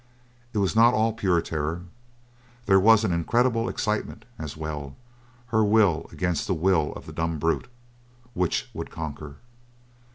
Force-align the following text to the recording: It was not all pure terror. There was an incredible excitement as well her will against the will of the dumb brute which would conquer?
It 0.51 0.57
was 0.57 0.75
not 0.75 0.95
all 0.95 1.13
pure 1.13 1.43
terror. 1.43 1.83
There 2.65 2.79
was 2.79 3.03
an 3.03 3.11
incredible 3.11 3.69
excitement 3.69 4.25
as 4.39 4.57
well 4.57 4.95
her 5.49 5.63
will 5.63 6.09
against 6.11 6.47
the 6.47 6.55
will 6.55 6.91
of 6.93 7.05
the 7.05 7.13
dumb 7.13 7.37
brute 7.37 7.67
which 8.33 8.67
would 8.73 8.89
conquer? 8.89 9.35